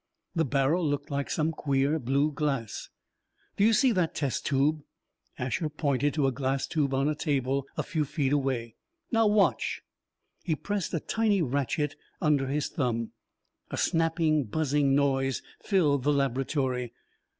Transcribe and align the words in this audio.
The 0.33 0.45
barrel 0.45 0.83
looked 0.83 1.11
like 1.11 1.29
some 1.29 1.51
queer, 1.51 1.99
blue 1.99 2.31
glass. 2.31 2.89
"Do 3.55 3.63
you 3.63 3.71
see 3.71 3.91
that 3.91 4.15
test 4.15 4.47
tube?" 4.47 4.81
Asher 5.37 5.69
pointed 5.69 6.15
to 6.15 6.25
a 6.25 6.31
glass 6.31 6.65
tube 6.65 6.91
on 6.95 7.07
a 7.07 7.13
table 7.13 7.67
a 7.77 7.83
few 7.83 8.03
feet 8.03 8.33
away. 8.33 8.73
"Now 9.11 9.27
watch." 9.27 9.83
He 10.43 10.55
pressed 10.55 10.91
a 10.95 10.99
tiny 10.99 11.43
ratchet 11.43 11.95
under 12.19 12.47
his 12.47 12.67
thumb. 12.69 13.11
A 13.69 13.77
snapping, 13.77 14.45
buzzing 14.45 14.95
noise 14.95 15.43
filled 15.61 16.01
the 16.01 16.11
laboratory. 16.13 16.93